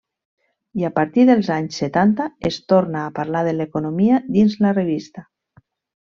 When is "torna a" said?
2.73-3.15